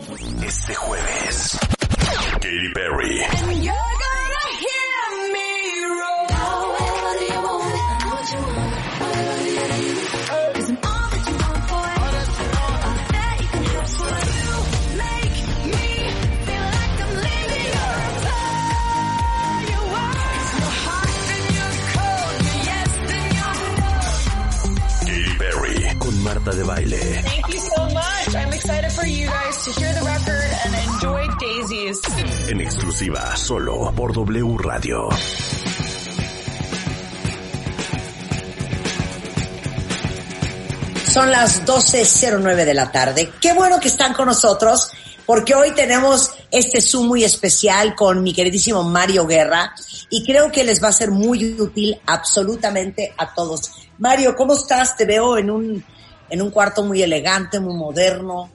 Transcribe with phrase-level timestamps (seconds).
[0.00, 1.58] Este jueves,
[2.40, 3.18] Katy Perry.
[25.00, 25.98] Katy Perry.
[25.98, 27.22] Con Marta de Baile.
[27.24, 28.17] Thank you so much.
[29.68, 32.00] To hear the record and enjoy Daisies.
[32.48, 35.08] En exclusiva, solo por W Radio.
[41.04, 43.30] Son las 12.09 de la tarde.
[43.40, 44.90] Qué bueno que están con nosotros
[45.26, 49.74] porque hoy tenemos este Zoom muy especial con mi queridísimo Mario Guerra
[50.08, 53.70] y creo que les va a ser muy útil absolutamente a todos.
[53.98, 54.96] Mario, ¿cómo estás?
[54.96, 55.84] Te veo en un,
[56.30, 58.50] en un cuarto muy elegante, muy moderno,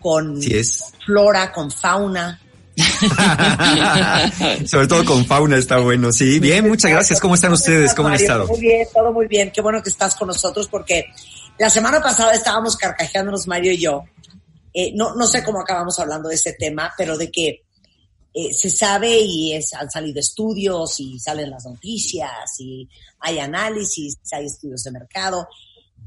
[0.00, 0.92] con Sí es.
[1.04, 2.40] flora, con fauna.
[4.66, 6.12] Sobre todo con fauna está bueno.
[6.12, 7.20] Sí, bien, muchas gracias.
[7.20, 7.94] ¿Cómo están ustedes?
[7.94, 8.46] ¿Cómo han estado?
[8.46, 9.50] Muy bien, todo muy bien.
[9.52, 11.06] Qué bueno que estás con nosotros porque
[11.58, 14.04] la semana pasada estábamos carcajeándonos Mario y yo.
[14.72, 17.64] Eh, no, no sé cómo acabamos hablando de ese tema, pero de que
[18.34, 22.88] eh, se sabe y es, han salido estudios y salen las noticias y
[23.18, 25.48] hay análisis, hay estudios de mercado,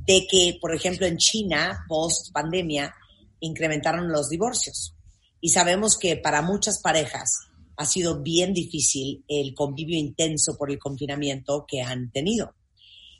[0.05, 2.93] de que, por ejemplo, en China, post pandemia,
[3.41, 4.95] incrementaron los divorcios.
[5.41, 7.39] Y sabemos que para muchas parejas
[7.75, 12.55] ha sido bien difícil el convivio intenso por el confinamiento que han tenido.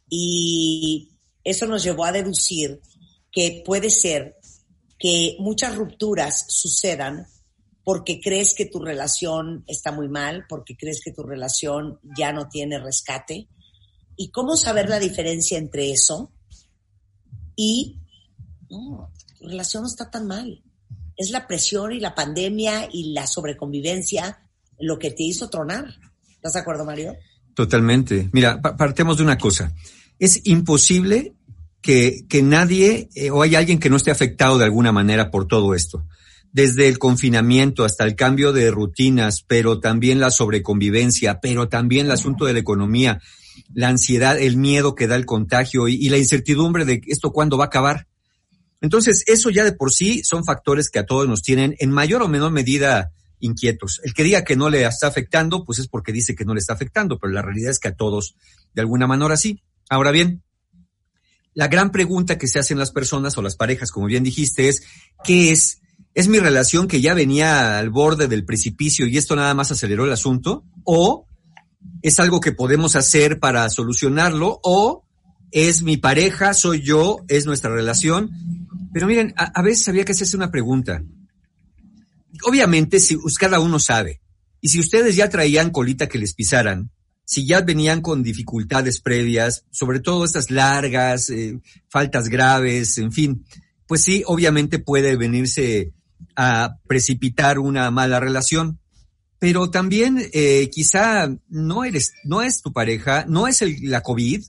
[0.08, 1.10] Y
[1.44, 2.80] eso nos llevó a deducir
[3.32, 4.38] que puede ser
[5.00, 7.26] que muchas rupturas sucedan
[7.84, 12.48] porque crees que tu relación está muy mal, porque crees que tu relación ya no
[12.48, 13.48] tiene rescate.
[14.16, 16.32] ¿Y cómo saber la diferencia entre eso
[17.56, 17.98] y
[18.68, 19.08] tu
[19.42, 20.64] relación no está tan mal?
[21.18, 24.40] Es la presión y la pandemia y la sobreconvivencia
[24.80, 25.86] lo que te hizo tronar.
[26.32, 27.16] ¿Estás de acuerdo, Mario?
[27.54, 28.30] Totalmente.
[28.34, 29.74] Mira, pa- partemos de una cosa.
[30.18, 31.34] Es imposible
[31.82, 35.48] que, que nadie eh, o hay alguien que no esté afectado de alguna manera por
[35.48, 36.06] todo esto.
[36.52, 42.12] Desde el confinamiento hasta el cambio de rutinas, pero también la sobreconvivencia, pero también el
[42.12, 43.22] asunto de la economía,
[43.74, 47.58] la ansiedad, el miedo que da el contagio y, y la incertidumbre de esto cuándo
[47.58, 48.08] va a acabar.
[48.82, 52.24] Entonces, eso ya de por sí son factores que a todos nos tienen en mayor
[52.24, 54.02] o menor medida inquietos.
[54.04, 56.60] El que diga que no le está afectando, pues es porque dice que no le
[56.60, 58.36] está afectando, pero la realidad es que a todos,
[58.74, 59.62] de alguna manera sí.
[59.90, 60.44] Ahora bien,
[61.54, 64.84] la gran pregunta que se hacen las personas o las parejas, como bien dijiste, es,
[65.24, 65.80] ¿qué es?
[66.14, 70.06] ¿Es mi relación que ya venía al borde del precipicio y esto nada más aceleró
[70.06, 70.64] el asunto?
[70.84, 71.26] ¿O
[72.02, 74.60] es algo que podemos hacer para solucionarlo?
[74.64, 75.06] ¿O
[75.52, 78.32] es mi pareja, soy yo, es nuestra relación?
[78.94, 81.04] Pero miren, a, veces había que hacerse una pregunta.
[82.48, 84.22] Obviamente, si cada uno sabe,
[84.62, 86.92] y si ustedes ya traían colita que les pisaran,
[87.26, 93.46] si ya venían con dificultades previas, sobre todo estas largas, eh, faltas graves, en fin,
[93.88, 95.94] pues sí, obviamente puede venirse
[96.36, 98.80] a precipitar una mala relación.
[99.40, 104.44] Pero también eh, quizá no eres, no es tu pareja, no es el, la COVID,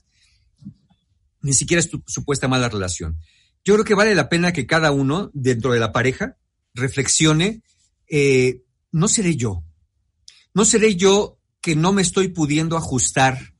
[1.41, 3.17] ni siquiera es tu supuesta mala relación.
[3.65, 6.37] Yo creo que vale la pena que cada uno dentro de la pareja
[6.73, 7.61] reflexione,
[8.09, 9.63] eh, no seré yo,
[10.53, 13.53] no seré yo que no me estoy pudiendo ajustar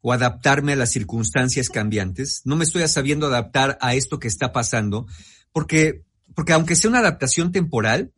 [0.00, 4.52] o adaptarme a las circunstancias cambiantes, no me estoy sabiendo adaptar a esto que está
[4.52, 5.06] pasando,
[5.52, 6.02] porque,
[6.34, 8.12] porque aunque sea una adaptación temporal,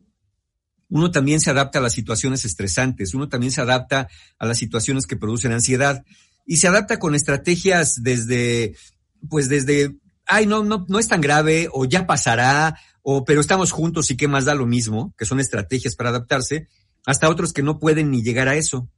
[0.89, 4.09] uno también se adapta a las situaciones estresantes, uno también se adapta
[4.39, 6.03] a las situaciones que producen ansiedad
[6.45, 8.75] y se adapta con estrategias desde,
[9.29, 9.95] pues desde,
[10.27, 14.17] ay, no, no, no es tan grave o ya pasará o pero estamos juntos y
[14.17, 16.67] qué más da lo mismo, que son estrategias para adaptarse,
[17.05, 18.89] hasta otros que no pueden ni llegar a eso.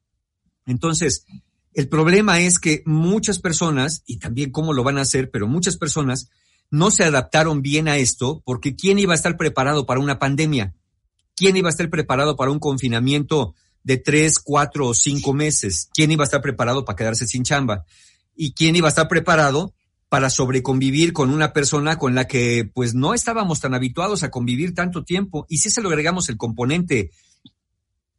[0.65, 1.25] Entonces,
[1.73, 5.77] el problema es que muchas personas, y también cómo lo van a hacer, pero muchas
[5.77, 6.29] personas
[6.71, 10.73] no se adaptaron bien a esto porque ¿quién iba a estar preparado para una pandemia?
[11.35, 15.89] ¿Quién iba a estar preparado para un confinamiento de tres, cuatro o cinco meses?
[15.93, 17.85] ¿Quién iba a estar preparado para quedarse sin chamba?
[18.35, 19.73] ¿Y quién iba a estar preparado
[20.09, 24.73] para sobreconvivir con una persona con la que pues no estábamos tan habituados a convivir
[24.73, 25.45] tanto tiempo.
[25.47, 27.11] Y si se lo agregamos el componente,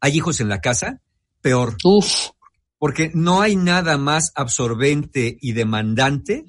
[0.00, 1.00] hay hijos en la casa,
[1.42, 1.76] peor.
[1.84, 2.30] Uf.
[2.78, 6.46] Porque no hay nada más absorbente y demandante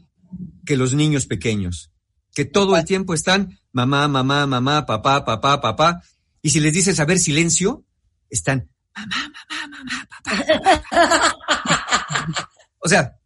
[0.63, 1.91] que los niños pequeños,
[2.33, 6.03] que todo el tiempo están mamá, mamá, mamá, papá, papá, papá.
[6.43, 7.83] Y si les dices a ver silencio,
[8.29, 10.45] están mamá, mamá, mamá, papá.
[10.91, 12.07] papá.
[12.79, 13.20] o sea,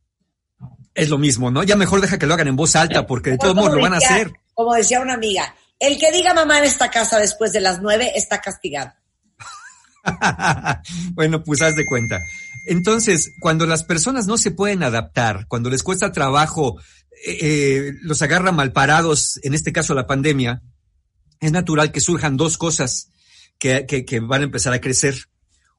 [0.95, 1.61] es lo mismo, ¿no?
[1.63, 3.93] Ya mejor deja que lo hagan en voz alta porque de todos modos lo van
[3.93, 4.31] a hacer.
[4.53, 8.13] Como decía una amiga, el que diga mamá en esta casa después de las nueve
[8.15, 8.93] está castigado.
[11.13, 12.19] bueno, pues haz de cuenta.
[12.67, 16.79] Entonces, cuando las personas no se pueden adaptar, cuando les cuesta trabajo,
[17.25, 20.61] eh, eh, los agarra mal parados, en este caso la pandemia,
[21.41, 23.09] es natural que surjan dos cosas
[23.59, 25.15] que, que, que van a empezar a crecer.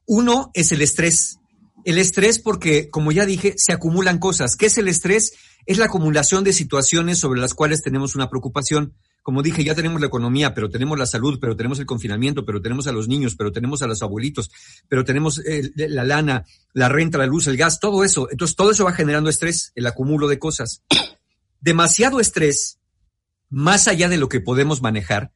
[0.05, 1.39] Uno es el estrés.
[1.87, 4.57] El estrés porque, como ya dije, se acumulan cosas.
[4.57, 5.31] ¿Qué es el estrés?
[5.65, 8.93] Es la acumulación de situaciones sobre las cuales tenemos una preocupación.
[9.23, 12.61] Como dije, ya tenemos la economía, pero tenemos la salud, pero tenemos el confinamiento, pero
[12.61, 14.51] tenemos a los niños, pero tenemos a los abuelitos,
[14.89, 18.27] pero tenemos eh, la lana, la renta, la luz, el gas, todo eso.
[18.29, 20.83] Entonces, todo eso va generando estrés, el acumulo de cosas.
[21.61, 22.79] Demasiado estrés,
[23.49, 25.31] más allá de lo que podemos manejar.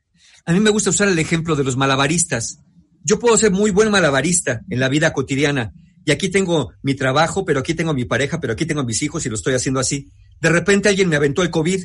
[0.45, 2.59] A mí me gusta usar el ejemplo de los malabaristas.
[3.05, 5.71] Yo puedo ser muy buen malabarista en la vida cotidiana,
[6.05, 9.25] y aquí tengo mi trabajo, pero aquí tengo mi pareja, pero aquí tengo mis hijos
[9.25, 10.11] y lo estoy haciendo así.
[10.39, 11.83] De repente alguien me aventó el COVID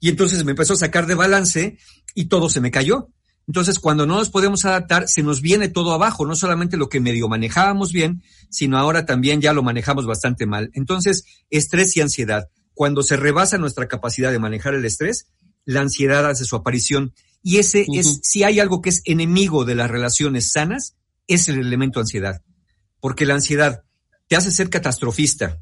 [0.00, 1.78] y entonces me empezó a sacar de balance
[2.14, 3.08] y todo se me cayó.
[3.46, 7.00] Entonces, cuando no nos podemos adaptar, se nos viene todo abajo, no solamente lo que
[7.00, 10.70] medio manejábamos bien, sino ahora también ya lo manejamos bastante mal.
[10.74, 12.48] Entonces, estrés y ansiedad.
[12.74, 15.28] Cuando se rebasa nuestra capacidad de manejar el estrés,
[15.64, 17.14] la ansiedad hace su aparición.
[17.42, 18.00] Y ese uh -huh.
[18.00, 22.42] es, si hay algo que es enemigo de las relaciones sanas, es el elemento ansiedad
[23.00, 23.84] porque la ansiedad
[24.28, 25.60] te hace ser catastrofista.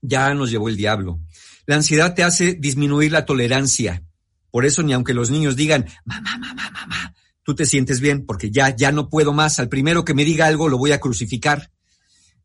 [0.00, 1.20] Ya nos llevó el diablo.
[1.66, 4.04] La ansiedad te hace disminuir la tolerancia.
[4.50, 8.50] Por eso ni aunque los niños digan, mamá, mamá, mamá, tú te sientes bien porque
[8.50, 9.58] ya, ya no puedo más.
[9.58, 11.70] Al primero que me diga algo lo voy a crucificar.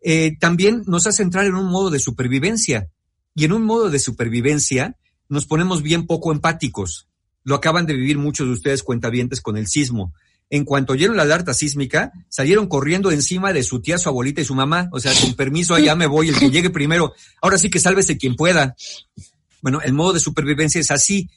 [0.01, 2.89] Eh, también nos hace entrar en un modo de supervivencia.
[3.35, 4.97] Y en un modo de supervivencia
[5.29, 7.07] nos ponemos bien poco empáticos.
[7.43, 10.13] Lo acaban de vivir muchos de ustedes cuentavientes con el sismo
[10.53, 14.45] en cuanto oyeron la alerta sísmica, salieron corriendo encima de su tía, su abuelita y
[14.45, 14.87] su mamá.
[14.91, 17.15] O sea, con permiso, allá me voy, el que llegue primero.
[17.41, 18.75] Ahora sí que sálvese quien pueda.
[19.63, 21.27] Bueno, el modo de supervivencia es así.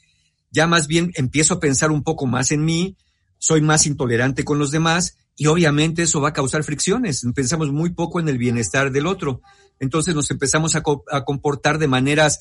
[0.51, 2.95] Ya más bien empiezo a pensar un poco más en mí,
[3.39, 7.25] soy más intolerante con los demás y obviamente eso va a causar fricciones.
[7.33, 9.41] Pensamos muy poco en el bienestar del otro.
[9.79, 12.39] Entonces nos empezamos a, a comportar de maneras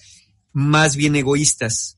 [0.53, 1.97] más bien egoístas.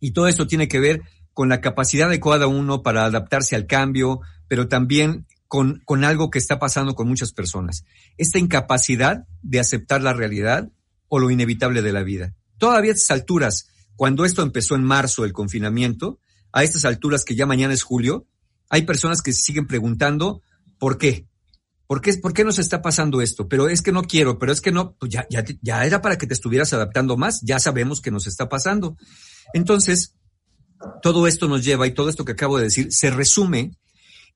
[0.00, 1.02] Y todo esto tiene que ver
[1.34, 6.30] con la capacidad de cada uno para adaptarse al cambio, pero también con, con algo
[6.30, 7.84] que está pasando con muchas personas.
[8.16, 10.70] Esta incapacidad de aceptar la realidad
[11.08, 12.34] o lo inevitable de la vida.
[12.58, 16.18] Todavía a estas alturas, cuando esto empezó en marzo, el confinamiento,
[16.52, 18.26] a estas alturas que ya mañana es julio,
[18.70, 20.40] hay personas que siguen preguntando
[20.78, 21.26] por qué.
[21.86, 23.46] ¿Por qué, ¿Por qué nos está pasando esto?
[23.48, 26.16] Pero es que no quiero, pero es que no, pues ya, ya, ya era para
[26.16, 28.96] que te estuvieras adaptando más, ya sabemos que nos está pasando.
[29.52, 30.14] Entonces,
[31.02, 33.72] todo esto nos lleva, y todo esto que acabo de decir, se resume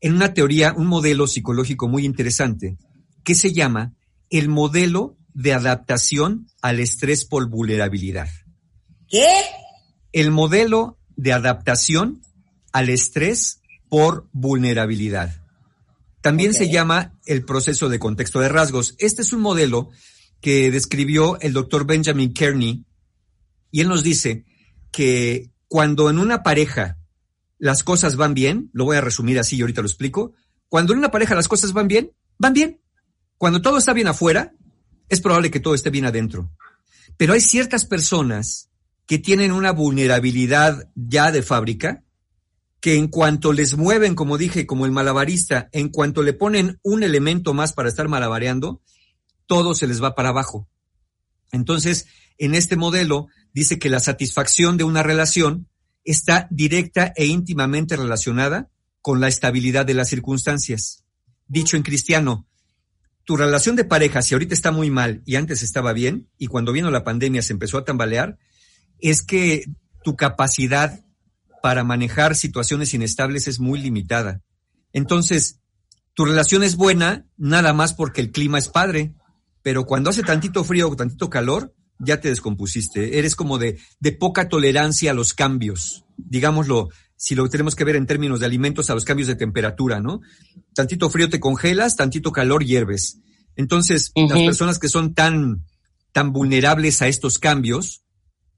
[0.01, 2.77] en una teoría, un modelo psicológico muy interesante,
[3.25, 3.95] que se llama
[4.31, 8.29] el modelo de adaptación al estrés por vulnerabilidad.
[9.09, 9.27] ¿Qué?
[10.13, 12.23] El modelo de adaptación
[12.73, 15.43] al estrés por vulnerabilidad.
[16.21, 16.67] También okay.
[16.67, 18.95] se llama el proceso de contexto de rasgos.
[18.99, 19.91] Este es un modelo
[20.41, 22.85] que describió el doctor Benjamin Kearney
[23.71, 24.45] y él nos dice
[24.91, 26.99] que cuando en una pareja
[27.59, 30.33] las cosas van bien, lo voy a resumir así y ahorita lo explico,
[30.69, 32.81] cuando en una pareja las cosas van bien, van bien.
[33.37, 34.55] Cuando todo está bien afuera,
[35.09, 36.51] es probable que todo esté bien adentro.
[37.17, 38.71] Pero hay ciertas personas
[39.07, 42.05] que tienen una vulnerabilidad ya de fábrica,
[42.81, 47.03] que en cuanto les mueven, como dije, como el malabarista, en cuanto le ponen un
[47.03, 48.83] elemento más para estar malabareando,
[49.47, 50.69] todo se les va para abajo.
[51.53, 52.07] Entonces,
[52.39, 55.69] en este modelo dice que la satisfacción de una relación
[56.05, 61.05] está directa e íntimamente relacionada con la estabilidad de las circunstancias.
[61.47, 62.47] Dicho en cristiano,
[63.25, 66.73] tu relación de pareja, si ahorita está muy mal y antes estaba bien, y cuando
[66.73, 68.39] vino la pandemia se empezó a tambalear,
[69.01, 69.65] es que
[70.03, 71.05] tu capacidad
[71.63, 74.41] para manejar situaciones inestables es muy limitada.
[74.93, 75.61] Entonces,
[76.15, 79.15] tu relación es buena nada más porque el clima es padre,
[79.69, 83.19] pero cuando hace tantito frío o tantito calor, ya te descompusiste.
[83.19, 86.07] Eres como de, de poca tolerancia a los cambios.
[86.17, 90.01] Digámoslo, si lo tenemos que ver en términos de alimentos, a los cambios de temperatura,
[90.01, 90.23] ¿no?
[90.73, 93.19] Tantito frío te congelas, tantito calor hierves.
[93.57, 94.31] Entonces, uh -huh.
[94.31, 95.67] las personas que son tan,
[96.13, 98.05] tan vulnerables a estos cambios,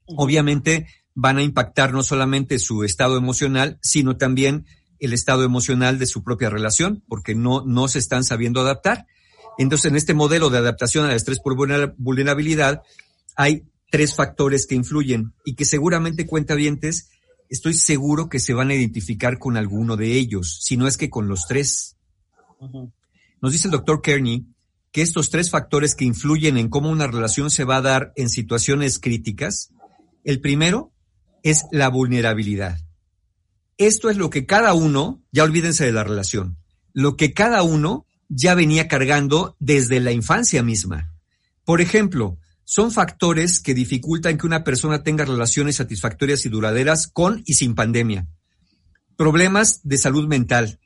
[0.05, 4.65] obviamente van a impactar no solamente su estado emocional, sino también
[4.99, 9.07] el estado emocional de su propia relación, porque no, no se están sabiendo adaptar.
[9.57, 12.81] Entonces, en este modelo de adaptación al estrés por vulnerabilidad,
[13.35, 17.09] hay tres factores que influyen y que seguramente cuenta vientes,
[17.49, 21.09] estoy seguro que se van a identificar con alguno de ellos, si no es que
[21.09, 21.97] con los tres.
[23.41, 24.45] Nos dice el doctor Kearney
[24.91, 28.29] que estos tres factores que influyen en cómo una relación se va a dar en
[28.29, 29.71] situaciones críticas,
[30.23, 30.91] el primero
[31.43, 32.77] es la vulnerabilidad.
[33.77, 36.57] Esto es lo que cada uno, ya olvídense de la relación,
[36.93, 41.13] lo que cada uno ya venía cargando desde la infancia misma.
[41.65, 47.43] Por ejemplo, son factores que dificultan que una persona tenga relaciones satisfactorias y duraderas con
[47.45, 48.27] y sin pandemia.
[49.17, 50.79] Problemas de salud mental.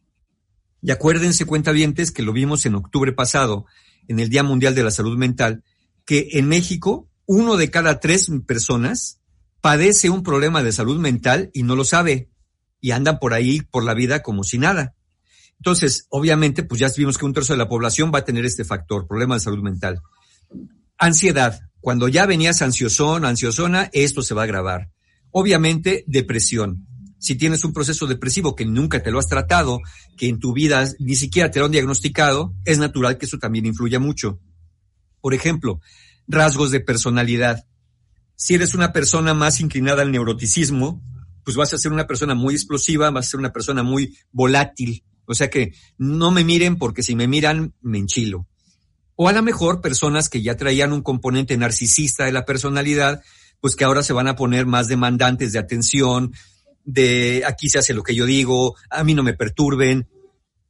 [0.82, 3.66] Y acuérdense, cuentavientes, que lo vimos en octubre pasado,
[4.08, 5.64] en el Día Mundial de la Salud Mental,
[6.04, 9.20] que en México uno de cada tres personas
[9.62, 12.30] padece un problema de salud mental y no lo sabe
[12.82, 14.96] y andan por ahí por la vida como si nada.
[15.60, 18.66] Entonces, obviamente, pues ya vimos que un tercio de la población va a tener este
[18.66, 20.02] factor, problema de salud mental.
[20.98, 21.60] Ansiedad.
[21.80, 24.90] Cuando ya venías ansiosón, ansiosona, esto se va a agravar.
[25.32, 26.88] Obviamente, depresión.
[27.20, 29.80] Si tienes un proceso depresivo que nunca te lo has tratado,
[30.18, 33.66] que en tu vida ni siquiera te lo han diagnosticado, es natural que eso también
[33.66, 34.40] influya mucho.
[35.22, 35.80] Por ejemplo,
[36.28, 37.66] rasgos de personalidad.
[38.36, 41.02] Si eres una persona más inclinada al neuroticismo,
[41.44, 45.04] pues vas a ser una persona muy explosiva, vas a ser una persona muy volátil.
[45.26, 48.48] O sea que no me miren porque si me miran, me enchilo.
[49.16, 53.22] O a lo mejor personas que ya traían un componente narcisista de la personalidad,
[53.62, 56.34] pues que ahora se van a poner más demandantes de atención,
[56.84, 60.08] de aquí se hace lo que yo digo, a mí no me perturben,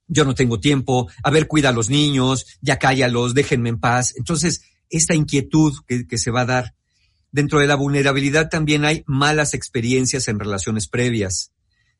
[0.07, 4.13] yo no tengo tiempo, a ver, cuida a los niños, ya cállalos, déjenme en paz.
[4.15, 6.75] Entonces, esta inquietud que, que se va a dar.
[7.31, 11.51] Dentro de la vulnerabilidad también hay malas experiencias en relaciones previas.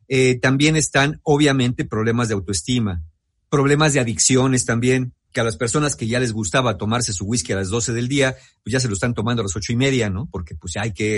[0.08, 3.04] Eh, también están, obviamente, problemas de autoestima,
[3.50, 7.54] problemas de adicciones también, que a las personas que ya les gustaba tomarse su whisky
[7.54, 9.76] a las 12 del día, pues ya se lo están tomando a las ocho y
[9.76, 10.30] media, ¿no?
[10.32, 11.18] Porque pues hay que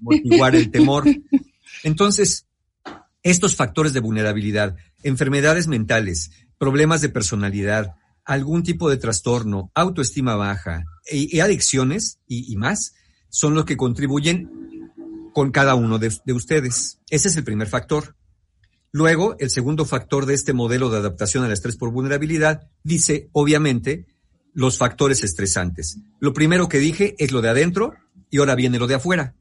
[0.00, 1.04] motivar el temor.
[1.82, 2.46] Entonces,
[3.22, 10.84] estos factores de vulnerabilidad, enfermedades mentales, problemas de personalidad, algún tipo de trastorno, autoestima baja
[11.10, 12.94] y, adicciones y más,
[13.28, 14.50] son los que contribuyen
[15.36, 16.98] con cada uno de, ustedes.
[17.10, 18.15] Ese es el primer factor.
[18.96, 24.06] Luego, el segundo factor de este modelo de adaptación al estrés por vulnerabilidad dice, obviamente,
[24.54, 25.98] los factores estresantes.
[26.18, 27.92] Lo primero que dije es lo de adentro
[28.30, 29.34] y ahora viene lo de afuera.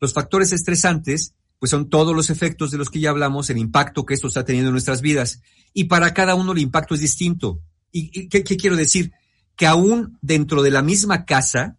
[0.00, 4.04] Los factores estresantes, pues son todos los efectos de los que ya hablamos, el impacto
[4.04, 5.42] que esto está teniendo en nuestras vidas.
[5.72, 7.60] Y para cada uno el impacto es distinto.
[7.92, 9.12] ¿Y qué, qué quiero decir?
[9.54, 11.78] Que aún dentro de la misma casa,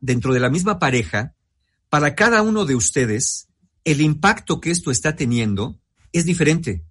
[0.00, 1.34] dentro de la misma pareja,
[1.88, 3.48] para cada uno de ustedes,
[3.84, 5.80] el impacto que esto está teniendo
[6.12, 6.84] es diferente.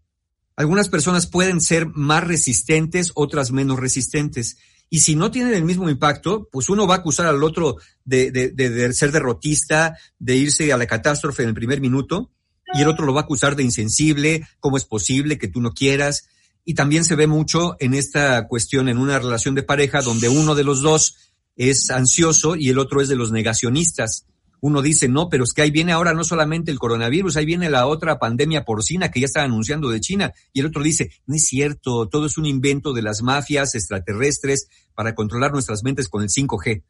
[0.56, 4.58] Algunas personas pueden ser más resistentes, otras menos resistentes.
[4.90, 8.92] Y si no tienen el mismo impacto, pues uno va a acusar al otro de,
[8.94, 12.32] ser derrotista, de irse a la catástrofe en el primer minuto,
[12.74, 15.74] y el otro lo va a acusar de insensible, cómo es posible que tú no
[15.74, 16.28] quieras.
[16.64, 20.56] Y también se ve mucho en esta cuestión, en una relación de pareja, donde uno
[20.56, 21.16] de los dos
[21.56, 24.26] es ansioso y el otro es de los negacionistas.
[24.62, 27.70] Uno dice, no, pero es que ahí viene ahora no solamente el coronavirus, ahí viene
[27.70, 30.34] la otra pandemia porcina que ya está anunciando de China.
[30.54, 34.68] Y el otro dice, no es cierto, todo es un invento de las mafias extraterrestres
[34.94, 36.84] para controlar nuestras mentes con el 5G.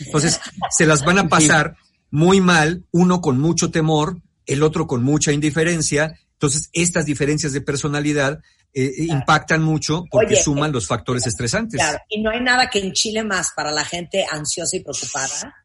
[0.00, 1.76] Entonces, se las van a pasar
[2.10, 6.18] muy mal, uno con mucho temor, el otro con mucha indiferencia.
[6.34, 8.40] Entonces, estas diferencias de personalidad
[8.72, 11.80] eh, eh, impactan mucho porque suman los factores estresantes.
[11.80, 15.63] Claro, y no hay nada que enchile más para la gente ansiosa y preocupada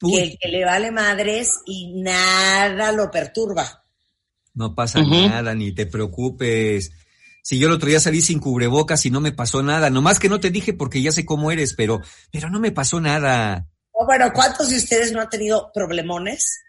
[0.00, 3.84] que el que le vale madres y nada lo perturba.
[4.54, 6.92] No pasa nada, ni te preocupes.
[7.42, 10.28] Si yo el otro día salí sin cubrebocas y no me pasó nada, nomás que
[10.28, 13.66] no te dije porque ya sé cómo eres, pero, pero no me pasó nada.
[14.06, 16.60] bueno, ¿cuántos de ustedes no han tenido problemones?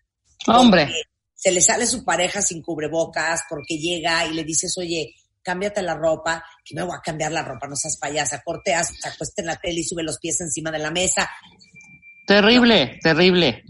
[0.48, 0.90] Hombre.
[1.36, 5.96] Se le sale su pareja sin cubrebocas porque llega y le dices, oye, cámbiate la
[5.96, 9.48] ropa, que me voy a cambiar la ropa, no seas payasa, corteas, se acuesta en
[9.48, 11.30] la tele y sube los pies encima de la mesa.
[12.26, 13.64] Terrible, terrible.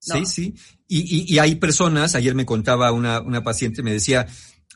[0.00, 0.54] Sí, sí.
[0.86, 4.26] Y, y, hay personas, ayer me contaba una, una paciente, me decía,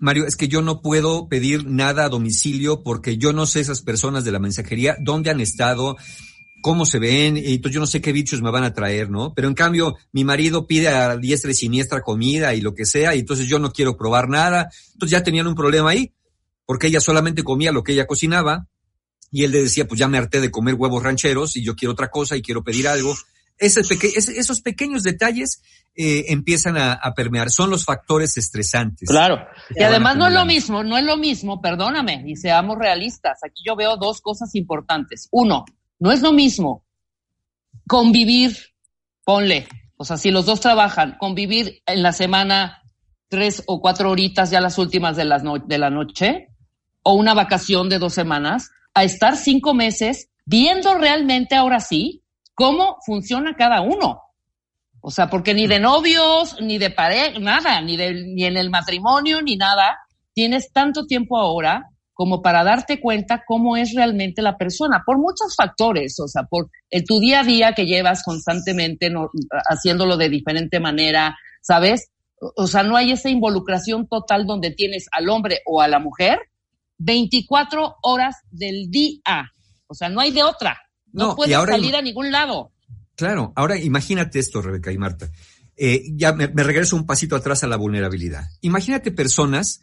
[0.01, 3.83] Mario, es que yo no puedo pedir nada a domicilio porque yo no sé esas
[3.83, 5.97] personas de la mensajería dónde han estado,
[6.61, 9.33] cómo se ven, y entonces yo no sé qué bichos me van a traer, ¿no?
[9.35, 13.15] Pero en cambio, mi marido pide a diestra y siniestra comida y lo que sea,
[13.15, 14.71] y entonces yo no quiero probar nada.
[14.93, 16.13] Entonces ya tenían un problema ahí
[16.67, 18.69] porque ella solamente comía lo que ella cocinaba
[19.33, 21.93] y él le decía, pues ya me harté de comer huevos rancheros y yo quiero
[21.93, 23.13] otra cosa y quiero pedir algo.
[23.59, 25.63] Ese peque- ese- esos pequeños detalles
[25.95, 29.09] eh, empiezan a, a permear, son los factores estresantes.
[29.09, 29.45] Claro.
[29.75, 33.41] Y además no es lo mismo, no es lo mismo, perdóname, y seamos realistas.
[33.45, 35.29] Aquí yo veo dos cosas importantes.
[35.33, 35.65] Uno,
[35.99, 36.85] no es lo mismo
[37.87, 38.57] convivir,
[39.25, 42.83] ponle, o sea, si los dos trabajan, convivir en la semana
[43.29, 46.49] tres o cuatro horitas ya las últimas de, las no- de la noche,
[47.03, 52.23] o una vacación de dos semanas, a estar cinco meses viendo realmente ahora sí
[52.55, 54.21] cómo funciona cada uno.
[55.01, 58.71] O sea, porque ni de novios, ni de pareja, nada, ni, de, ni en el
[58.71, 59.99] matrimonio, ni nada,
[60.33, 65.57] tienes tanto tiempo ahora como para darte cuenta cómo es realmente la persona, por muchos
[65.57, 69.31] factores, o sea, por el, tu día a día que llevas constantemente no-
[69.69, 72.11] haciéndolo de diferente manera, ¿sabes?
[72.57, 76.39] O- sea, no hay esa involucración total donde tienes al hombre o a la mujer
[77.05, 79.53] 24 horas del día.
[79.87, 80.81] O sea, no hay de otra.
[81.13, 82.73] No, No, puedes salir a ningún lado.
[83.15, 85.31] Claro, ahora imagínate esto, Rebeca y Marta.
[85.77, 88.45] Eh, ya me, me regreso un pasito atrás a la vulnerabilidad.
[88.61, 89.81] Imagínate personas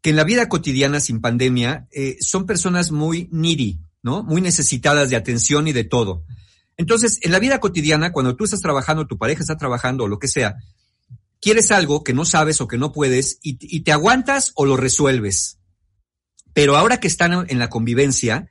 [0.00, 4.22] que en la vida cotidiana sin pandemia eh, son personas muy needy, ¿no?
[4.22, 6.24] Muy necesitadas de atención y de todo.
[6.76, 10.18] Entonces, en la vida cotidiana, cuando tú estás trabajando, tu pareja está trabajando o lo
[10.18, 10.56] que sea,
[11.40, 14.76] quieres algo que no sabes o que no puedes y, y te aguantas o lo
[14.76, 15.58] resuelves.
[16.54, 18.48] Pero ahora que están en la convivencia,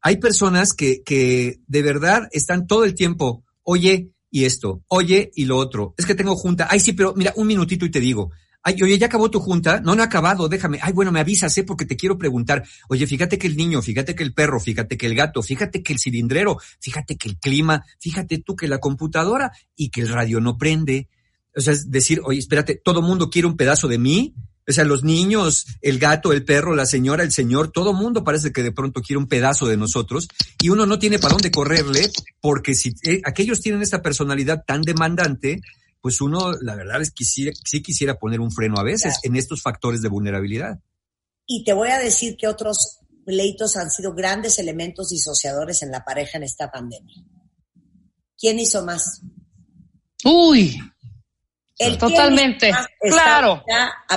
[0.00, 5.44] hay personas que, que de verdad están todo el tiempo, oye, y esto, oye, y
[5.44, 5.94] lo otro.
[5.98, 6.68] Es que tengo junta.
[6.70, 8.30] Ay, sí, pero mira, un minutito y te digo.
[8.62, 9.80] Ay, oye, ¿ya acabó tu junta?
[9.80, 10.78] No, no ha acabado, déjame.
[10.82, 11.64] Ay, bueno, me avisas, ¿eh?
[11.64, 12.62] Porque te quiero preguntar.
[12.88, 15.94] Oye, fíjate que el niño, fíjate que el perro, fíjate que el gato, fíjate que
[15.94, 20.40] el cilindrero, fíjate que el clima, fíjate tú que la computadora y que el radio
[20.40, 21.08] no prende.
[21.56, 24.34] O sea, es decir, oye, espérate, todo mundo quiere un pedazo de mí.
[24.70, 28.52] O sea, los niños, el gato, el perro, la señora, el señor, todo mundo parece
[28.52, 30.28] que de pronto quiere un pedazo de nosotros
[30.62, 32.10] y uno no tiene para dónde correrle
[32.40, 35.60] porque si eh, aquellos tienen esta personalidad tan demandante,
[36.00, 39.20] pues uno, la verdad es que sí, sí quisiera poner un freno a veces Claro.
[39.24, 40.78] en estos factores de vulnerabilidad.
[41.46, 46.04] Y te voy a decir que otros pleitos han sido grandes elementos disociadores en la
[46.04, 47.22] pareja en esta pandemia.
[48.38, 49.20] ¿Quién hizo más?
[50.24, 50.80] Uy,
[51.80, 53.64] El Totalmente, claro.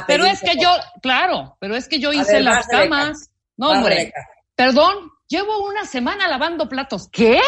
[0.05, 0.69] pero es que yo,
[1.01, 3.29] claro, pero es que yo hice ver, las camas.
[3.55, 4.11] No, hombre,
[4.53, 7.07] perdón, llevo una semana lavando platos.
[7.09, 7.39] ¿Qué?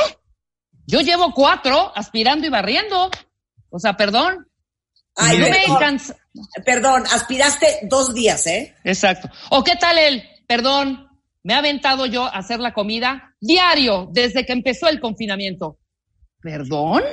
[0.87, 3.09] Yo llevo cuatro aspirando y barriendo.
[3.69, 4.47] O sea, perdón.
[5.17, 6.15] Ay, yo me perdón, cansa-
[6.65, 8.73] perdón, aspiraste dos días, ¿eh?
[8.85, 9.29] Exacto.
[9.49, 11.09] ¿O qué tal el, perdón,
[11.43, 15.77] me ha aventado yo a hacer la comida diario desde que empezó el confinamiento?
[16.41, 17.03] ¿Perdón?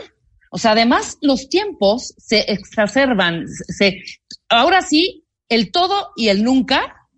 [0.55, 4.03] O sea, además los tiempos se exacerban, se,
[4.51, 7.09] ahora sí, el todo y el nunca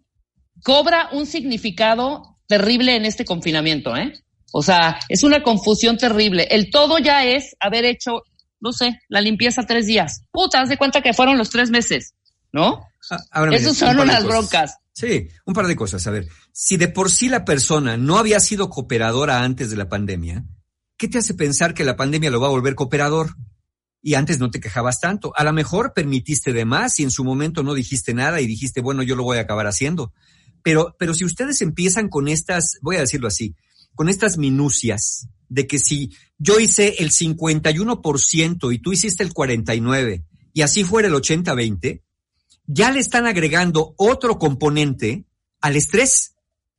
[0.62, 4.12] cobra un significado terrible en este confinamiento, ¿eh?
[4.52, 6.46] O sea, es una confusión terrible.
[6.48, 8.22] El todo ya es haber hecho,
[8.60, 10.22] no sé, la limpieza tres días.
[10.30, 12.14] Puta, haz de cuenta que fueron los tres meses,
[12.52, 12.84] ¿no?
[13.10, 14.24] Ah, ahora Esos son unas cosas.
[14.28, 14.78] broncas.
[14.92, 16.06] Sí, un par de cosas.
[16.06, 19.88] A ver, si de por sí la persona no había sido cooperadora antes de la
[19.88, 20.44] pandemia,
[20.96, 23.36] ¿qué te hace pensar que la pandemia lo va a volver cooperador?
[24.02, 25.32] Y antes no te quejabas tanto.
[25.36, 28.80] A lo mejor permitiste de más y en su momento no dijiste nada y dijiste,
[28.80, 30.12] bueno, yo lo voy a acabar haciendo.
[30.62, 33.54] Pero, pero si ustedes empiezan con estas, voy a decirlo así,
[33.94, 40.24] con estas minucias de que si yo hice el 51% y tú hiciste el 49%
[40.52, 42.02] y así fuera el 80-20,
[42.66, 45.24] ya le están agregando otro componente
[45.60, 46.33] al estrés,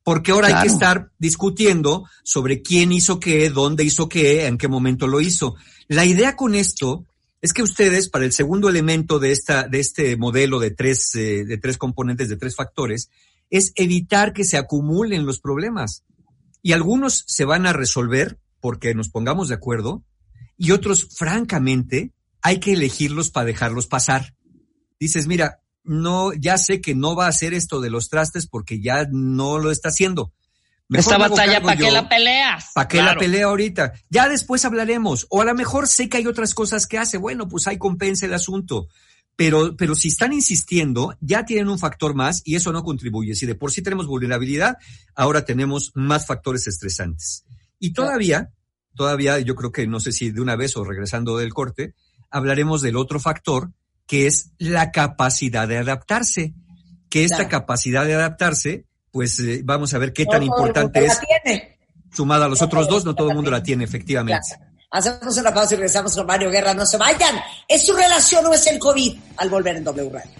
[0.06, 4.68] porque ahora hay que estar discutiendo sobre quién hizo qué, dónde hizo qué, en qué
[4.68, 5.56] momento lo hizo.
[5.88, 7.06] La idea con esto
[7.42, 11.44] es que ustedes, para el segundo elemento de esta, de este modelo de tres, eh,
[11.44, 13.10] de tres componentes, de tres factores,
[13.50, 16.04] es evitar que se acumulen los problemas.
[16.62, 20.04] Y algunos se van a resolver porque nos pongamos de acuerdo,
[20.56, 22.12] y otros, francamente,
[22.44, 24.36] hay que elegirlos para dejarlos pasar.
[25.00, 28.82] Dices, mira, no, ya sé que no va a hacer esto de los trastes porque
[28.82, 30.34] ya no lo está haciendo.
[30.88, 32.72] Mejor Esta batalla, ¿para qué la peleas?
[32.76, 33.14] ¿Para qué Claro.
[33.14, 33.94] la pelea ahorita?
[34.10, 35.26] Ya después hablaremos.
[35.30, 37.18] O a lo mejor sé que hay otras cosas que hace.
[37.18, 38.88] Bueno, pues ahí compensa el asunto.
[39.36, 43.36] Pero, pero si están insistiendo, ya tienen un factor más y eso no contribuye.
[43.36, 44.78] Si de por sí tenemos vulnerabilidad,
[45.16, 47.46] ahora tenemos más factores estresantes.
[47.80, 48.52] Y todavía,
[48.96, 51.96] todavía, yo creo que no sé si de una vez o regresando del corte,
[52.30, 53.72] hablaremos del otro factor
[54.08, 56.54] que es la capacidad de adaptarse.
[57.10, 57.50] Que esta Claro.
[57.50, 61.02] capacidad de adaptarse, pues eh, vamos a ver qué No tan todo el mundo importante
[61.02, 61.80] la es tiene.
[62.14, 64.42] sumada a los No otros dos, no todo el mundo la la tiene, efectivamente.
[64.58, 64.72] Claro.
[64.92, 66.74] Hacemos una pausa y regresamos con Mario Guerra.
[66.74, 67.36] No se vayan.
[67.68, 69.18] ¿Es su relación o es el COVID?
[69.38, 70.32] Al volver en W Radio.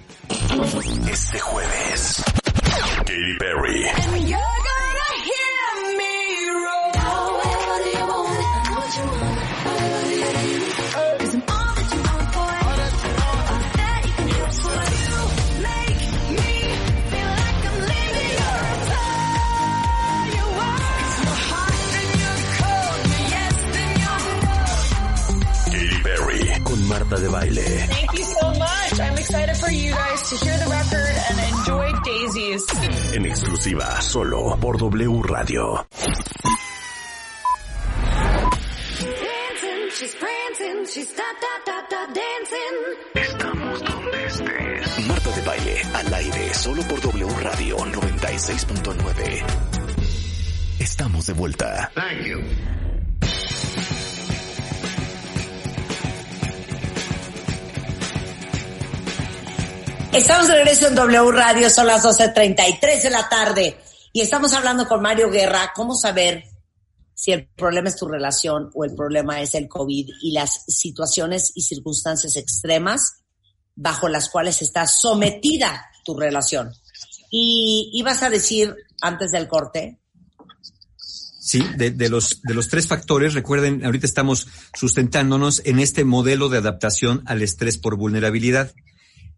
[1.12, 2.24] Este jueves,
[2.64, 3.84] Katy Perry,
[26.96, 27.62] Marta de Baile.
[27.90, 29.00] Thank you so much.
[29.02, 32.64] I'm excited for you guys to hear the record and enjoy Daisies.
[33.16, 35.86] En exclusiva, solo por W Radio.
[39.02, 42.78] Dancing, she's prancing, she's da da da da dancing.
[43.14, 45.08] Estamos donde estés.
[45.08, 49.44] Marta de Baile, al aire, solo por W Radio 96.9.
[50.80, 51.92] Estamos de vuelta.
[51.94, 52.42] Thank you.
[60.16, 63.78] Estamos de regreso en W Radio, son las 12.33 de la tarde
[64.14, 66.46] y estamos hablando con Mario Guerra, cómo saber
[67.14, 71.52] si el problema es tu relación o el problema es el COVID y las situaciones
[71.54, 73.24] y circunstancias extremas
[73.76, 76.72] bajo las cuales está sometida tu relación.
[77.30, 80.00] Y ibas a decir antes del corte,
[81.46, 86.50] Sí, de, de los, de los tres factores, recuerden, ahorita estamos sustentándonos en este modelo
[86.50, 88.74] de adaptación al estrés por vulnerabilidad.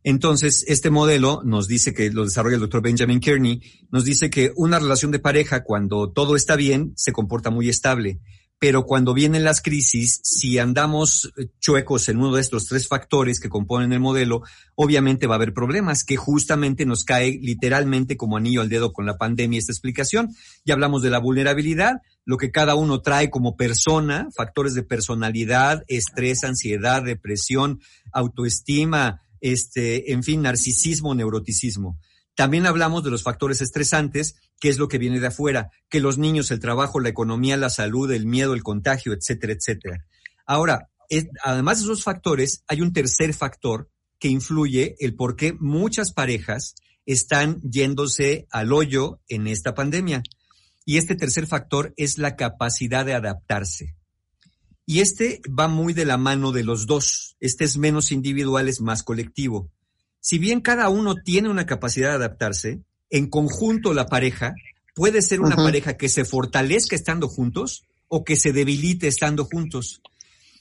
[0.04, 4.52] Entonces, este modelo nos dice que lo desarrolla el doctor Benjamin Kearney, nos dice que
[4.56, 8.20] una relación de pareja, cuando todo está bien, se comporta muy estable.
[8.60, 13.40] Pero cuando vienen las crisis, si andamos eh, chuecos en uno de estos tres factores
[13.40, 14.42] que componen el modelo,
[14.74, 19.06] obviamente va a haber problemas, que justamente nos cae literalmente como anillo al dedo con
[19.06, 20.34] la pandemia esta explicación.
[20.66, 25.84] Ya hablamos de la vulnerabilidad, lo que cada uno trae como persona, factores de personalidad,
[25.88, 27.80] estrés, ansiedad, depresión,
[28.12, 32.00] autoestima, este, en fin, narcisismo, neuroticismo.
[32.36, 36.18] También hablamos de los factores estresantes, que es lo que viene de afuera, que los
[36.18, 40.06] niños, el trabajo, la economía, la salud, el miedo, el contagio, etcétera, etcétera.
[40.46, 40.90] Ahora,
[41.44, 46.76] además de esos factores, hay un tercer factor que influye el por qué muchas parejas
[47.06, 50.22] están yéndose al hoyo en esta pandemia.
[50.86, 53.96] Y este tercer factor es la capacidad de adaptarse.
[54.90, 57.36] Y este va muy de la mano de los dos.
[57.42, 59.70] Este es menos individual, es más colectivo.
[60.22, 64.56] Si bien cada uno tiene una capacidad de adaptarse, en conjunto la pareja
[64.96, 70.02] puede ser una pareja que se fortalezca estando juntos o que se debilite estando juntos.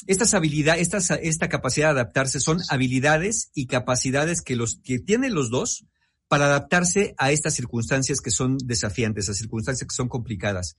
[0.08, 5.34] Estas habilidades, estas, esta capacidad de adaptarse son habilidades y capacidades que los que tienen
[5.34, 5.86] los dos
[6.26, 10.76] para adaptarse a estas circunstancias que son desafiantes, a circunstancias que son complicadas.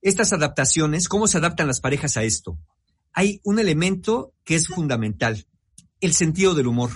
[0.00, 2.58] Estas adaptaciones, ¿cómo se adaptan las parejas a esto?
[3.12, 5.46] Hay un elemento que es fundamental,
[6.00, 6.90] el sentido del humor.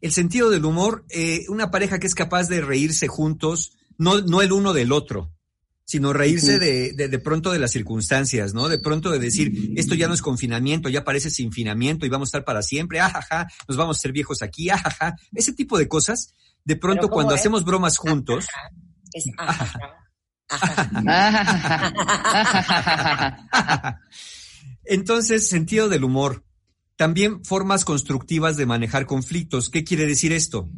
[0.00, 4.42] El sentido del humor, eh, una pareja que es capaz de reírse juntos, no, no
[4.42, 5.32] el uno del otro,
[5.84, 8.68] sino reírse de, de, de pronto de las circunstancias, ¿no?
[8.68, 12.30] De pronto de decir, esto ya no es confinamiento, ya parece sinfinamiento y vamos a
[12.30, 15.16] estar para siempre, ajaja, nos vamos a ser viejos aquí, ajaja.
[15.32, 17.40] Ese tipo de cosas, de pronto ¿cómo cuando es?
[17.40, 18.46] hacemos bromas juntos,
[19.12, 19.24] es.
[24.84, 26.44] Entonces, sentido del humor.
[26.96, 29.70] También formas constructivas de manejar conflictos.
[29.70, 30.68] ¿Qué quiere decir esto?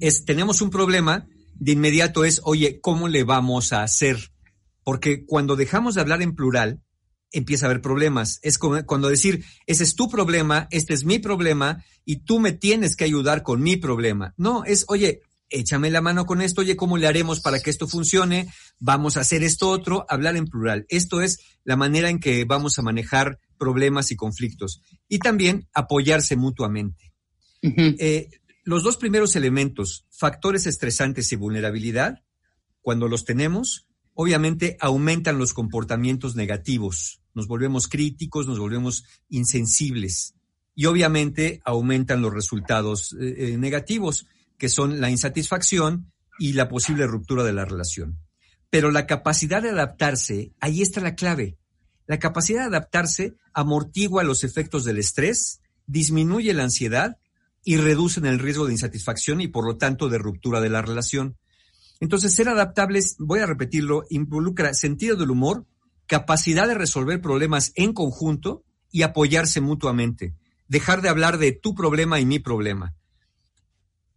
[0.00, 4.32] Es, tenemos un problema, de inmediato es, oye, ¿cómo le vamos a hacer?
[4.84, 6.80] Porque cuando dejamos de hablar en plural,
[7.32, 8.38] empieza a haber problemas.
[8.42, 12.52] Es como cuando decir, ese es tu problema, este es mi problema, y tú me
[12.52, 14.34] tienes que ayudar con mi problema.
[14.36, 17.86] No, es, oye, échame la mano con esto, oye, ¿cómo le haremos para que esto
[17.86, 18.48] funcione?
[18.78, 20.86] Vamos a hacer esto otro, hablar en plural.
[20.88, 24.82] Esto es la manera en que vamos a manejar problemas y conflictos.
[25.08, 27.12] Y también apoyarse mutuamente.
[27.62, 28.28] Eh,
[28.64, 32.22] los dos primeros elementos, factores estresantes y vulnerabilidad,
[32.80, 37.20] cuando los tenemos, obviamente aumentan los comportamientos negativos.
[37.34, 40.34] Nos volvemos críticos, nos volvemos insensibles.
[40.74, 44.26] Y obviamente aumentan los resultados eh, eh, negativos,
[44.62, 48.20] que son la insatisfacción y la posible ruptura de la relación.
[48.70, 51.58] Pero la capacidad de adaptarse, ahí está la clave.
[52.06, 57.16] La capacidad de adaptarse amortigua los efectos del estrés, disminuye la ansiedad
[57.64, 61.36] y reducen el riesgo de insatisfacción y por lo tanto de ruptura de la relación.
[61.98, 65.66] Entonces, ser adaptables, voy a repetirlo, involucra sentido del humor,
[66.06, 70.36] capacidad de resolver problemas en conjunto y apoyarse mutuamente.
[70.68, 72.94] Dejar de hablar de tu problema y mi problema.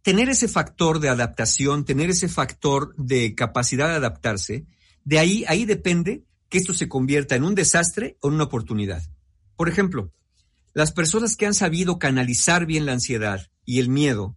[0.06, 4.64] Tener ese factor de adaptación, tener ese factor de capacidad de adaptarse,
[5.02, 9.02] de ahí, ahí depende que esto se convierta en un desastre o en una oportunidad.
[9.56, 10.12] Por ejemplo,
[10.74, 14.36] las personas que han sabido canalizar bien la ansiedad y el miedo,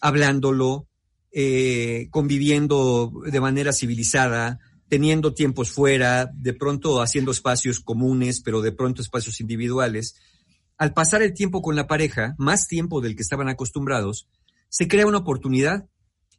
[0.00, 0.88] hablándolo,
[1.32, 8.72] eh, conviviendo de manera civilizada, teniendo tiempos fuera, de pronto haciendo espacios comunes, pero de
[8.72, 10.16] pronto espacios individuales,
[10.78, 14.28] al pasar el tiempo con la pareja, más tiempo del que estaban acostumbrados,
[14.74, 15.88] se crea una oportunidad.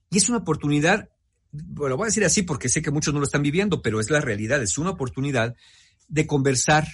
[0.09, 1.07] Y es una oportunidad,
[1.53, 4.09] bueno, voy a decir así porque sé que muchos no lo están viviendo, pero es
[4.09, 5.55] la realidad, es una oportunidad
[6.09, 6.85] de conversar,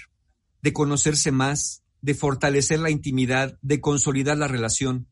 [0.61, 5.07] de conocerse más, de fortalecer la intimidad, de consolidar la relación.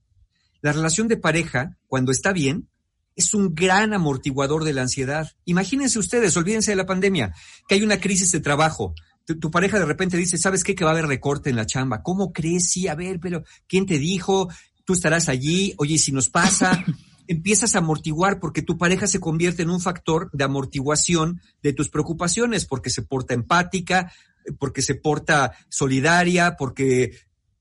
[0.62, 2.70] La relación de pareja, cuando está bien,
[3.16, 5.32] es un gran amortiguador de la ansiedad.
[5.46, 7.34] Imagínense ustedes, olvídense de la pandemia,
[7.68, 8.94] que hay una crisis de trabajo.
[9.26, 10.76] Tu, tu pareja de repente dice, ¿sabes qué?
[10.76, 12.04] Que va a haber recorte en la chamba.
[12.04, 12.70] ¿Cómo crees?
[12.70, 14.48] Sí, a ver, pero ¿quién te dijo?
[14.90, 15.76] Tú estarás allí.
[15.78, 16.84] Oye, ¿y si nos pasa,
[17.28, 21.90] empiezas a amortiguar porque tu pareja se convierte en un factor de amortiguación de tus
[21.90, 24.12] preocupaciones, porque se porta empática,
[24.58, 27.12] porque se porta solidaria, porque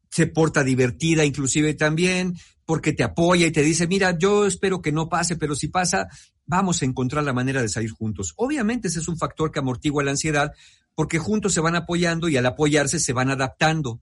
[0.08, 4.90] se porta divertida inclusive también, porque te apoya y te dice, mira, yo espero que
[4.90, 6.08] no pase, pero si pasa,
[6.46, 8.32] vamos a encontrar la manera de salir juntos.
[8.36, 10.52] Obviamente ese es un factor que amortigua la ansiedad,
[10.94, 14.00] porque juntos se van apoyando y al apoyarse se van adaptando.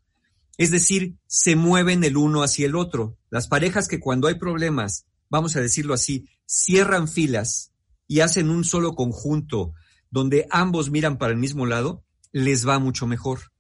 [0.58, 3.18] Es decir, se mueven el uno hacia el otro.
[3.30, 7.72] Las parejas que cuando hay problemas, vamos a decirlo así, cierran filas
[8.08, 9.74] y hacen un solo conjunto
[10.10, 13.52] donde ambos miran para el mismo lado, les va mucho mejor.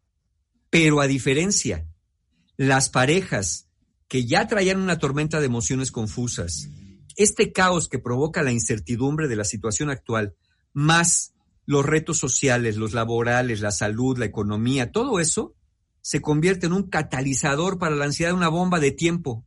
[0.70, 1.86] Pero a diferencia,
[2.56, 3.68] las parejas
[4.08, 6.70] que ya traían una tormenta de emociones confusas,
[7.16, 10.34] este caos que provoca la incertidumbre de la situación actual,
[10.72, 11.34] más
[11.66, 15.54] los retos sociales, los laborales, la salud, la economía, todo eso
[16.06, 19.44] se convierte en un catalizador para la ansiedad, una bomba de tiempo.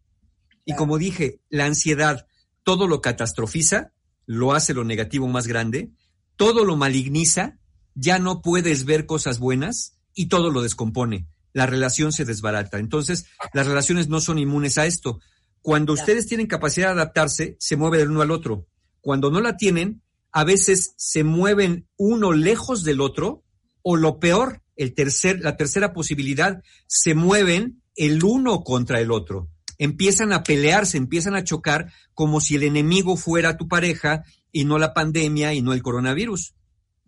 [0.65, 2.27] Y como dije, la ansiedad
[2.63, 3.93] todo lo catastrofiza,
[4.25, 5.93] lo hace lo negativo más grande,
[6.35, 7.59] todo lo maligniza,
[7.95, 11.29] ya no puedes ver cosas buenas y todo lo descompone.
[11.53, 12.77] La relación se desbarata.
[12.77, 15.21] Entonces, las relaciones no son inmunes a esto.
[15.61, 18.67] Cuando ustedes tienen capacidad de adaptarse, se mueve del uno al otro.
[18.99, 20.01] Cuando no la tienen,
[20.33, 23.45] a veces se mueven uno lejos del otro,
[23.81, 29.49] o lo peor, el tercer, la tercera posibilidad, se mueven el uno contra el otro.
[29.77, 34.79] Empiezan a pelearse, empiezan a chocar como si el enemigo fuera tu pareja y no
[34.79, 36.53] la pandemia y no el coronavirus.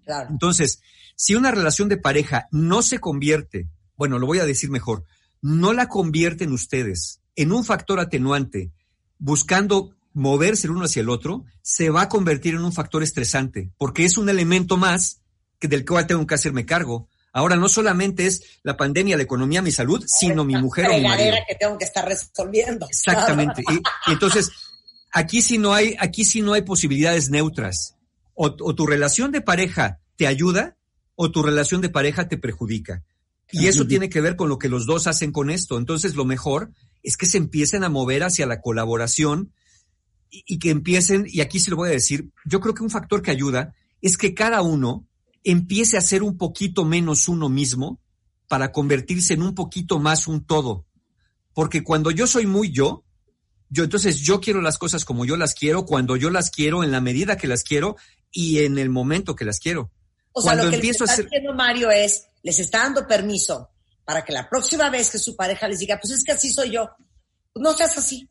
[0.04, 0.30] Claro.
[0.30, 0.82] Entonces,
[1.16, 5.06] si una relación de pareja no se convierte, bueno, lo voy a decir mejor,
[5.42, 8.72] no la convierten ustedes en un factor atenuante,
[9.18, 13.72] buscando moverse el uno hacia el otro, se va a convertir en un factor estresante,
[13.78, 15.22] porque es un elemento más
[15.58, 17.08] que del cual tengo que hacerme cargo.
[17.34, 21.04] Ahora no solamente es la pandemia, la economía, mi salud, sino mi mujer o mi
[21.08, 21.36] marido.
[21.48, 22.88] que tengo que estar resolviendo.
[22.90, 23.64] Exactamente.
[23.70, 23.76] Y,
[24.10, 24.52] y entonces,
[25.12, 27.96] aquí sí no hay, aquí sí no hay posibilidades neutras.
[28.34, 30.76] O, o tu relación de pareja te ayuda
[31.16, 33.04] o tu relación de pareja te perjudica.
[33.54, 35.78] Y eso tiene que ver con lo que los dos hacen con esto.
[35.78, 36.72] Entonces, lo mejor
[37.04, 39.54] es que se empiecen a mover hacia la colaboración
[40.30, 42.90] y, y que empiecen, y aquí se lo voy a decir, yo creo que un
[42.90, 45.06] factor que ayuda es que cada uno
[45.44, 48.00] empiece a ser un poquito menos uno mismo
[48.48, 50.86] para convertirse en un poquito más un todo.
[51.54, 53.04] Porque cuando yo soy muy yo,
[53.70, 56.92] yo entonces yo quiero las cosas como yo las quiero, cuando yo las quiero, en
[56.92, 57.96] la medida que las quiero
[58.32, 59.92] y en el momento que las quiero.
[60.34, 62.80] O sea, Cuando lo que empiezo a les está hacer- diciendo Mario es, les está
[62.80, 63.70] dando permiso
[64.06, 66.72] para que la próxima vez que su pareja les diga, pues es que así soy
[66.72, 66.90] yo,
[67.56, 68.28] no seas así.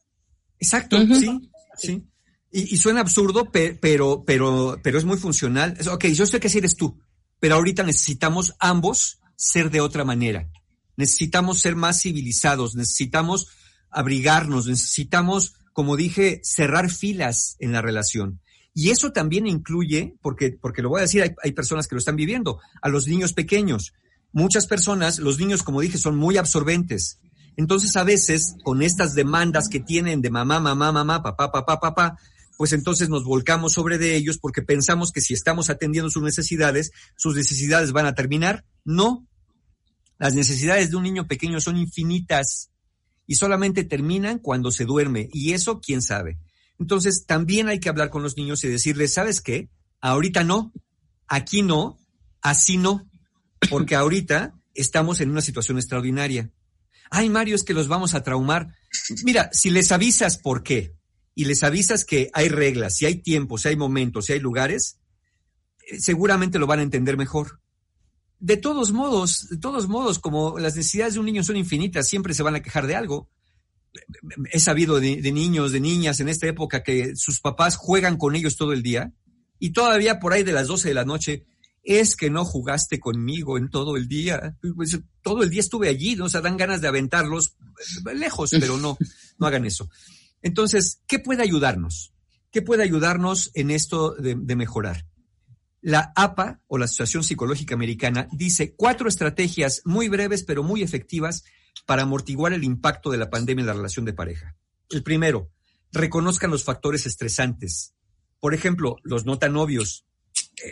[0.58, 2.04] Exacto, sí, sí.
[2.50, 5.76] Y, y suena absurdo, pe- pero, pero, pero es muy funcional.
[5.78, 6.98] Es, ok, yo sé que sí eres tú,
[7.38, 10.48] pero ahorita necesitamos ambos ser de otra manera.
[10.96, 13.48] Necesitamos ser más civilizados, necesitamos
[13.90, 18.40] abrigarnos, necesitamos, como dije, cerrar filas en la relación.
[18.74, 21.98] Y eso también incluye, porque, porque lo voy a decir, hay, hay personas que lo
[21.98, 23.92] están viviendo, a los niños pequeños.
[24.32, 27.18] Muchas personas, los niños, como dije, son muy absorbentes.
[27.56, 32.18] Entonces, a veces, con estas demandas que tienen de mamá, mamá, mamá, papá, papá, papá,
[32.60, 36.90] pues entonces nos volcamos sobre de ellos porque pensamos que si estamos atendiendo sus necesidades,
[37.16, 38.66] sus necesidades van a terminar.
[38.84, 39.26] No.
[40.18, 42.70] Las necesidades de un niño pequeño son infinitas
[43.26, 45.30] y solamente terminan cuando se duerme.
[45.32, 46.38] Y eso, quién sabe.
[46.78, 49.70] Entonces, también hay que hablar con los niños y decirles, ¿sabes qué?
[50.02, 50.70] Ahorita no,
[51.28, 51.98] aquí no,
[52.42, 53.08] así no,
[53.70, 56.50] porque ahorita estamos en una situación extraordinaria.
[57.10, 58.74] Ay, Mario, es que los vamos a traumar.
[59.24, 60.99] Mira, si les avisas por qué
[61.40, 64.98] y les avisas que hay reglas, si hay tiempos, si hay momentos, si hay lugares,
[65.88, 67.62] eh, seguramente lo van a entender mejor.
[68.40, 72.34] De todos modos, de todos modos, como las necesidades de un niño son infinitas, siempre
[72.34, 73.30] se van a quejar de algo.
[74.52, 78.36] He sabido de, de niños, de niñas en esta época que sus papás juegan con
[78.36, 79.14] ellos todo el día
[79.58, 81.46] y todavía por ahí de las 12 de la noche,
[81.82, 84.58] es que no jugaste conmigo en todo el día.
[84.76, 86.26] Pues, todo el día estuve allí, ¿no?
[86.26, 87.56] o sea, dan ganas de aventarlos
[88.10, 88.98] eh, lejos, pero no,
[89.38, 89.88] no hagan eso.
[90.42, 92.12] Entonces, ¿qué puede ayudarnos?
[92.50, 95.06] ¿Qué puede ayudarnos en esto de, mejorar?
[95.80, 101.44] La APA, o la Asociación Psicológica Americana, dice cuatro estrategias muy breves pero muy efectivas
[101.86, 104.56] para amortiguar el impacto de la pandemia en la relación de pareja.
[104.90, 105.50] El primero,
[105.92, 107.94] reconozcan los factores estresantes.
[108.40, 110.04] Por ejemplo, los no tan obvios.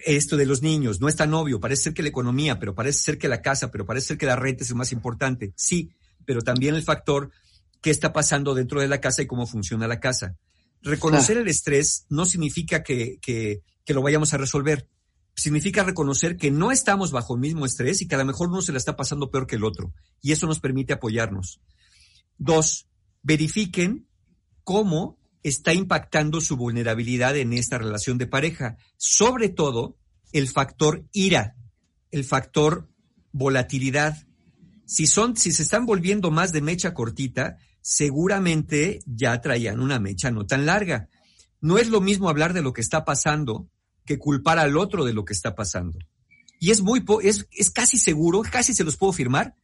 [0.04, 1.60] Esto de los niños, no es tan obvio.
[1.60, 4.26] Parece ser que la economía, pero parece ser que la casa, pero parece ser que
[4.26, 5.52] la renta es el más importante.
[5.56, 5.90] Sí,
[6.24, 7.30] pero también el factor
[7.80, 10.36] qué está pasando dentro de la casa y cómo funciona la casa.
[10.82, 14.88] Reconocer el estrés no significa que, que, que lo vayamos a resolver.
[15.34, 18.62] Significa reconocer que no estamos bajo el mismo estrés y que a lo mejor uno
[18.62, 19.92] se la está pasando peor que el otro.
[20.20, 21.60] Y eso nos permite apoyarnos.
[22.38, 22.88] Dos,
[23.22, 24.08] verifiquen
[24.64, 28.76] cómo está impactando su vulnerabilidad en esta relación de pareja.
[28.96, 29.96] Sobre todo,
[30.32, 31.56] el factor ira,
[32.10, 32.88] el factor
[33.32, 34.26] volatilidad.
[34.86, 40.30] Si son, si se están volviendo más de mecha cortita, seguramente ya traían una mecha
[40.30, 41.08] no tan larga.
[41.62, 43.66] No es lo mismo hablar de lo que está pasando
[44.04, 45.98] que culpar al otro de lo que está pasando.
[46.60, 49.54] Y es muy, es, es casi seguro, casi se los puedo firmar,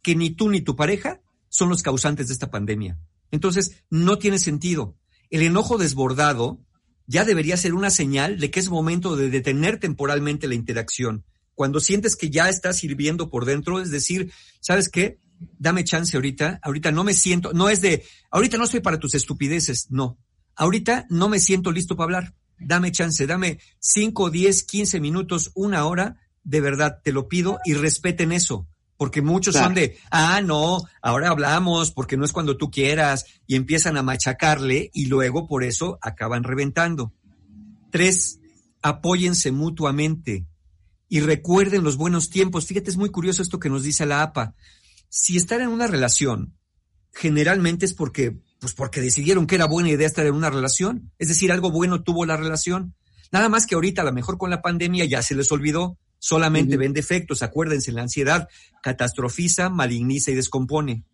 [0.00, 1.20] que ni tú ni tu pareja
[1.50, 2.98] son los causantes de esta pandemia.
[3.30, 4.96] Entonces, no tiene sentido.
[5.28, 6.64] El enojo desbordado
[7.06, 11.26] ya debería ser una señal de que es momento de detener temporalmente la interacción.
[11.54, 15.18] Cuando sientes que ya estás hirviendo por dentro, es decir, ¿sabes qué?
[15.58, 19.14] Dame chance ahorita, ahorita no me siento, no es de, ahorita no estoy para tus
[19.14, 20.18] estupideces, no.
[20.56, 22.34] Ahorita no me siento listo para hablar.
[22.58, 27.74] Dame chance, dame 5, 10, 15 minutos, una hora, de verdad, te lo pido y
[27.74, 28.66] respeten eso.
[28.96, 33.56] Porque muchos son de, ah, no, ahora hablamos porque no es cuando tú quieras y
[33.56, 37.12] empiezan a machacarle y luego por eso acaban reventando.
[37.90, 38.38] Tres,
[38.82, 40.46] apóyense mutuamente
[41.08, 42.66] y recuerden los buenos tiempos.
[42.66, 44.54] Fíjate, es muy curioso esto que nos dice la APA.
[45.16, 46.58] Si estar en una relación,
[47.12, 51.12] generalmente es porque, pues porque decidieron que era buena idea estar en una relación.
[51.20, 52.96] Es decir, algo bueno tuvo la relación.
[53.30, 55.98] Nada más que ahorita, a lo mejor con la pandemia, ya se les olvidó.
[56.18, 57.44] Solamente ven defectos.
[57.44, 58.48] Acuérdense, la ansiedad
[58.82, 61.04] catastrofiza, maligniza y descompone.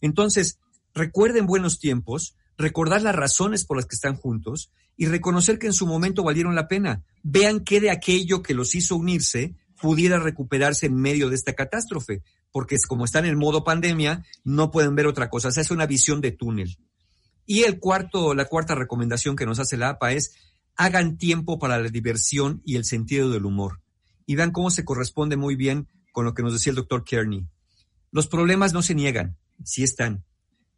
[0.00, 0.60] Entonces,
[0.94, 5.72] recuerden buenos tiempos, recordar las razones por las que están juntos y reconocer que en
[5.72, 7.02] su momento valieron la pena.
[7.24, 12.22] Vean qué de aquello que los hizo unirse pudiera recuperarse en medio de esta catástrofe,
[12.52, 15.50] porque es como están en modo pandemia, no pueden ver otra cosa.
[15.50, 16.78] Se hace una visión de túnel.
[17.46, 20.34] Y el cuarto, la cuarta recomendación que nos hace la APA es
[20.76, 23.80] hagan tiempo para la diversión y el sentido del humor.
[24.26, 27.46] Y vean cómo se corresponde muy bien con lo que nos decía el doctor Kearney.
[28.10, 30.24] Los problemas no se niegan, sí están,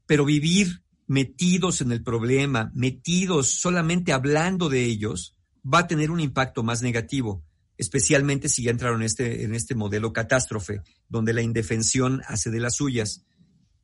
[0.06, 6.20] pero vivir metidos en el problema, metidos solamente hablando de ellos, va a tener un
[6.20, 7.42] impacto más negativo,
[7.80, 12.60] especialmente si ya entraron en este, en este modelo catástrofe, donde la indefensión hace de
[12.60, 13.24] las suyas.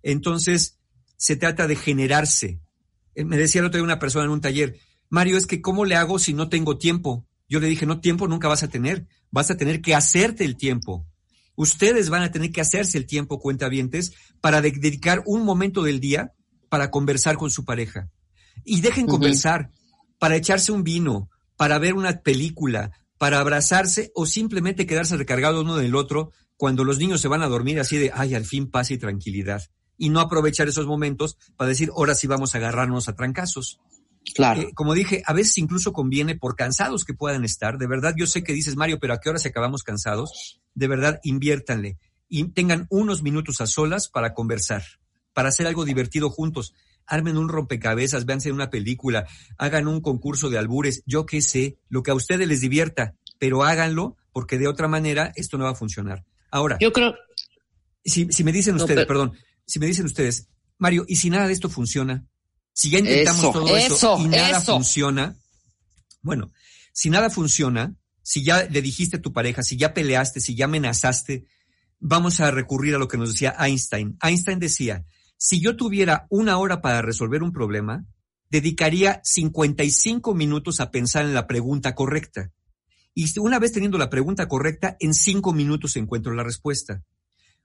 [0.03, 0.79] Entonces,
[1.17, 2.61] se trata de generarse.
[3.15, 4.79] Eh, Me decía el otro día una persona en un taller,
[5.09, 7.27] Mario, es que ¿cómo le hago si no tengo tiempo?
[7.49, 10.57] Yo le dije, no, tiempo nunca vas a tener, vas a tener que hacerte el
[10.57, 11.07] tiempo.
[11.55, 16.01] Ustedes van a tener que hacerse el tiempo, cuentavientes, para de- dedicar un momento del
[16.01, 16.33] día
[16.69, 18.11] para conversar con su pareja.
[18.65, 19.71] Y dejen conversar,
[20.19, 25.77] para echarse un vino, para ver una película, para abrazarse o simplemente quedarse recargado uno
[25.77, 28.91] del otro cuando los niños se van a dormir así de, ay, al fin paz
[28.91, 29.63] y tranquilidad.
[29.99, 33.81] Y no aprovechar esos momentos para decir, ahora sí vamos a agarrarnos a trancazos.
[34.35, 34.63] Claro.
[34.63, 37.79] Eh, como dije, a veces incluso conviene por cansados que puedan estar.
[37.79, 40.61] De verdad, yo sé que dices, Mario, pero ¿a qué hora se acabamos cansados?
[40.75, 41.99] De verdad, inviértanle
[42.29, 44.83] y tengan unos minutos a solas para conversar,
[45.33, 46.75] para hacer algo divertido juntos.
[47.07, 49.27] Armen un rompecabezas, véanse una película,
[49.59, 53.65] hagan un concurso de albures, yo qué sé, lo que a ustedes les divierta, pero
[53.65, 56.25] háganlo porque de otra manera esto no va a funcionar.
[56.51, 57.15] Ahora, Yo creo,
[58.05, 61.31] si, si me dicen No, ustedes, pero- perdón, si me dicen ustedes, Mario, ¿y si
[61.31, 62.25] nada de esto funciona?
[62.73, 64.75] Si ya intentamos Eso, todo eso, eso, y nada eso.
[64.75, 65.37] funciona,
[66.23, 66.53] bueno,
[66.93, 70.65] si nada funciona, si ya le dijiste a tu pareja, si ya peleaste, si ya
[70.67, 71.47] amenazaste,
[72.01, 74.19] vamos a recurrir a lo que nos decía Einstein.
[74.23, 75.05] Einstein decía,
[75.37, 78.05] si yo tuviera una hora para resolver un problema,
[78.51, 82.53] dedicaría 55 minutos a pensar en la pregunta correcta.
[83.15, 87.03] Y una vez teniendo la pregunta correcta, en cinco minutos encuentro la respuesta.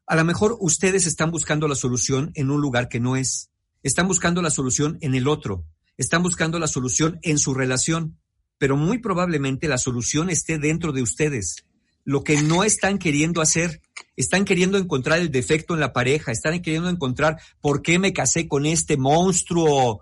[0.05, 3.51] A lo mejor ustedes están buscando la solución en un lugar que no es.
[3.83, 5.65] Están buscando la solución en el otro.
[5.97, 8.17] Están buscando la solución en su relación.
[8.57, 11.65] Pero muy probablemente la solución esté dentro de ustedes.
[12.03, 13.81] Lo que no están queriendo hacer,
[14.15, 18.47] están queriendo encontrar el defecto en la pareja, están queriendo encontrar por qué me casé
[18.47, 20.01] con este monstruo,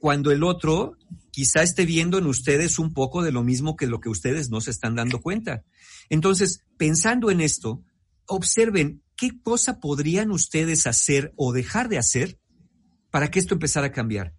[0.00, 0.96] cuando el otro
[1.30, 4.60] quizá esté viendo en ustedes un poco de lo mismo que lo que ustedes no
[4.60, 5.64] se están dando cuenta.
[6.08, 7.82] Entonces, pensando en esto,
[8.26, 12.38] observen qué cosa podrían ustedes hacer o dejar de hacer
[13.10, 14.34] para que esto empezara a cambiar.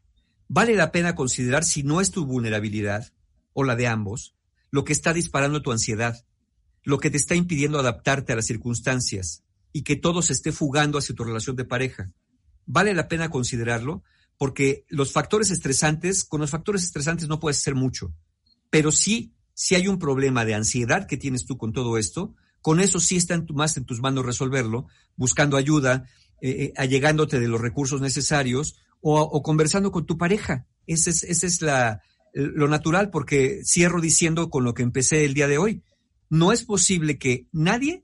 [0.48, 3.12] Vale la pena considerar si no es tu vulnerabilidad
[3.54, 4.36] o la de ambos,
[4.72, 6.26] lo que está disparando tu ansiedad,
[6.90, 10.98] lo que te está impidiendo adaptarte a las circunstancias y que todo se esté fugando
[10.98, 12.12] hacia tu relación de pareja.
[12.66, 14.04] Vale la pena considerarlo
[14.38, 18.12] porque los factores estresantes, con los factores estresantes no puedes hacer mucho,
[18.70, 22.80] pero sí, si hay un problema de ansiedad que tienes tú con todo esto, con
[22.80, 26.06] eso sí está en tu- más en tus manos resolverlo, buscando ayuda,
[26.42, 30.66] eh, eh, allegándote de los recursos necesarios o, conversando con tu pareja.
[30.88, 32.02] Ese es, es la,
[32.34, 35.84] lo natural, porque cierro diciendo con lo que empecé el día de hoy.
[36.30, 38.04] No es posible que nadie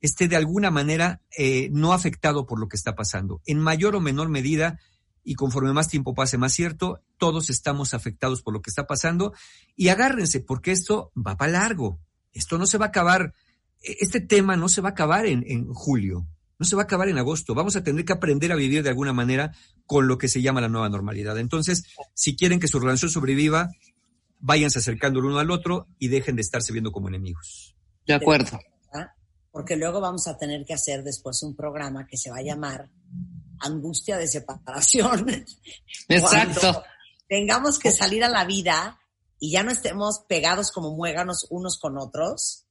[0.00, 3.42] esté de alguna manera eh, no afectado por lo que está pasando.
[3.46, 4.78] En mayor o menor medida,
[5.22, 9.34] y conforme más tiempo pase, más cierto, todos estamos afectados por lo que está pasando.
[9.76, 12.00] Y agárrense, porque esto va para largo.
[12.32, 13.34] Esto no se va a acabar,
[13.82, 16.26] e- este tema no se va a acabar en, en julio,
[16.58, 17.54] no se va a acabar en agosto.
[17.54, 19.52] Vamos a tener que aprender a vivir de alguna manera
[19.84, 21.38] con lo que se llama la nueva normalidad.
[21.38, 21.84] Entonces,
[22.14, 23.68] si quieren que su relación sobreviva,
[24.40, 27.76] váyanse acercando el uno al otro y dejen de estarse viendo como enemigos.
[28.06, 28.58] De acuerdo.
[29.52, 32.88] Porque luego vamos a tener que hacer después un programa que se va a llamar
[33.58, 35.26] Angustia de Separación.
[36.08, 36.60] Exacto.
[36.60, 36.84] Cuando
[37.28, 39.00] tengamos que salir a la vida
[39.40, 42.66] y ya no estemos pegados como muéganos unos con otros,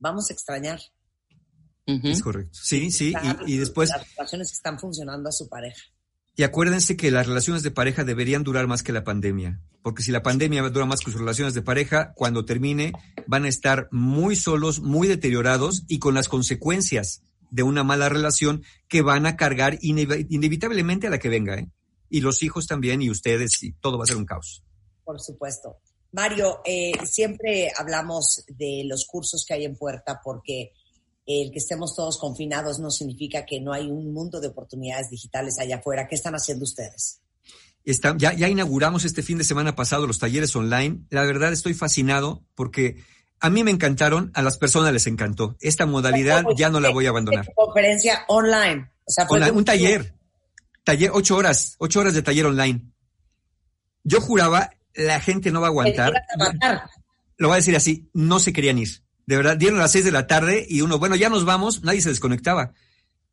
[0.00, 0.80] vamos a extrañar.
[1.86, 2.58] Es correcto.
[2.60, 3.14] Sí, sí.
[3.46, 5.80] Y, y después, Las relaciones que están funcionando a su pareja.
[6.36, 9.60] Y acuérdense que las relaciones de pareja deberían durar más que la pandemia.
[9.82, 12.92] Porque si la pandemia dura más que sus relaciones de pareja, cuando termine,
[13.26, 18.64] van a estar muy solos, muy deteriorados y con las consecuencias de una mala relación
[18.88, 21.68] que van a cargar inev- inevitablemente a la que venga, ¿eh?
[22.10, 24.62] Y los hijos también, y ustedes, y todo va a ser un caos.
[25.04, 25.78] Por supuesto.
[26.12, 30.72] Mario, eh, siempre hablamos de los cursos que hay en puerta porque
[31.26, 35.58] el que estemos todos confinados no significa que no hay un mundo de oportunidades digitales
[35.58, 36.06] allá afuera.
[36.08, 37.20] ¿Qué están haciendo ustedes?
[37.84, 41.00] Está- ya, ya inauguramos este fin de semana pasado los talleres online.
[41.10, 43.02] La verdad estoy fascinado porque
[43.40, 45.56] a mí me encantaron, a las personas les encantó.
[45.60, 47.52] Esta modalidad ya no la voy a abandonar.
[47.54, 48.90] Conferencia online.
[49.04, 50.14] O sea, Online, un taller,
[50.84, 52.90] taller, ocho horas, ocho horas de taller online.
[54.02, 56.12] Yo juraba, la gente no va a aguantar.
[57.36, 59.02] Lo voy a decir así, no se querían ir.
[59.26, 62.00] De verdad, dieron las seis de la tarde y uno, bueno, ya nos vamos, nadie
[62.00, 62.72] se desconectaba.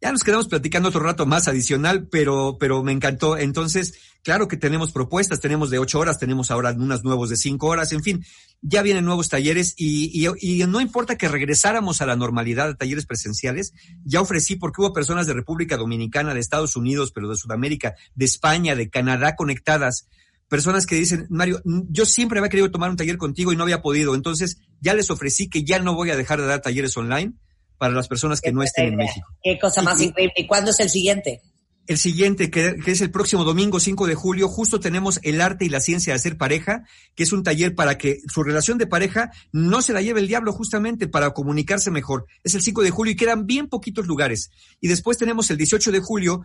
[0.02, 3.38] Ya nos quedamos platicando otro rato más adicional, pero, pero me encantó.
[3.38, 7.68] Entonces, claro que tenemos propuestas, tenemos de ocho horas, tenemos ahora unas nuevos de cinco
[7.68, 8.26] horas, en fin,
[8.62, 12.76] ya vienen nuevos talleres y, y, y no importa que regresáramos a la normalidad de
[12.76, 13.74] talleres presenciales,
[14.04, 18.26] ya ofrecí porque hubo personas de República Dominicana, de Estados Unidos, pero de Sudamérica, de
[18.26, 20.10] España, de Canadá conectadas,
[20.50, 23.82] personas que dicen, Mario, yo siempre había querido tomar un taller contigo y no había
[23.82, 27.34] podido, entonces ya les ofrecí que ya no voy a dejar de dar talleres online
[27.78, 29.28] para las personas que no estén en México.
[29.44, 30.34] Qué cosa más Y- increíble.
[30.38, 31.41] ¿Y cuándo es el siguiente?
[31.86, 35.66] El siguiente, que, que es el próximo domingo 5 de julio, justo tenemos el arte
[35.66, 36.84] y la ciencia de ser pareja,
[37.14, 40.30] que es un taller para que su relación de pareja no se la lleve el
[40.30, 42.26] diablo, justamente para comunicarse mejor.
[42.46, 44.50] Es el 5 de julio y quedan bien poquitos lugares.
[44.80, 46.44] Y después tenemos el 18 de julio,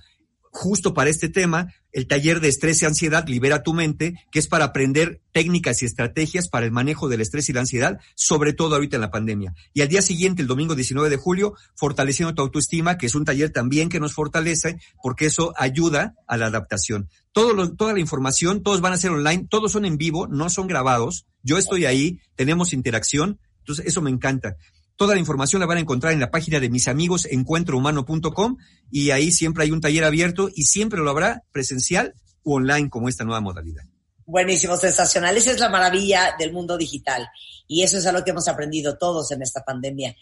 [0.51, 4.47] justo para este tema, el taller de estrés y ansiedad, Libera tu mente, que es
[4.47, 8.75] para aprender técnicas y estrategias para el manejo del estrés y la ansiedad, sobre todo
[8.75, 9.55] ahorita en la pandemia.
[9.73, 13.25] Y al día siguiente, el domingo 19 de julio, Fortaleciendo tu autoestima, que es un
[13.25, 17.09] taller también que nos fortalece, porque eso ayuda a la adaptación.
[17.33, 20.51] Todo lo- toda la información, todos van a ser online, todos son en vivo, no
[20.51, 21.27] son grabados.
[21.43, 24.57] Yo estoy ahí, tenemos interacción, entonces eso me encanta.
[24.99, 28.57] Toda la información la van a encontrar en la página de mis amigos encuentrohumano.com
[28.91, 33.09] y ahí siempre hay un taller abierto y siempre lo habrá presencial u online como
[33.09, 33.85] esta nueva modalidad.
[34.27, 35.37] Buenísimo, sensacional.
[35.37, 37.29] Esa es la maravilla del mundo digital.
[37.69, 40.17] Y eso es algo que hemos aprendido todos en esta pandemia,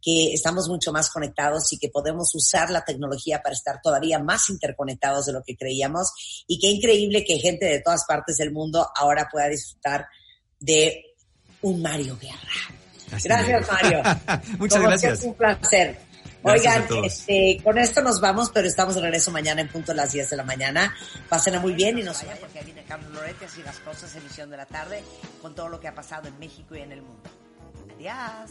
[0.00, 4.48] que estamos mucho más conectados y que podemos usar la tecnología para estar todavía más
[4.48, 6.44] interconectados de lo que creíamos.
[6.46, 10.06] Y qué increíble que gente de todas partes del mundo ahora pueda disfrutar
[10.60, 11.16] de
[11.62, 12.79] un Mario Guerra.
[13.12, 13.72] Así Gracias, es.
[13.72, 14.02] Mario.
[14.58, 15.18] Muchas Como gracias.
[15.20, 15.98] siempre, un placer.
[16.42, 19.94] Gracias Oigan, este, con esto nos vamos, pero estamos de regreso mañana en punto a
[19.94, 20.94] las 10 de la mañana.
[21.28, 24.48] Pásenla muy bien y nos vayan porque ahí viene Carlos Loretti, así las cosas, emisión
[24.48, 25.02] de la tarde,
[25.42, 27.28] con todo lo que ha pasado en México y en el mundo.
[27.96, 28.50] Adiós.